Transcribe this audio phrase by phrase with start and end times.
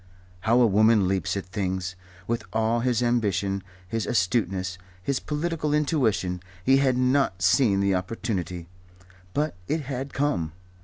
[0.39, 1.95] How a woman leaps at things!
[2.25, 8.67] With all his ambition, his astuteness, his political intuition, he had not seen the opportunity.
[9.35, 10.53] But it had come.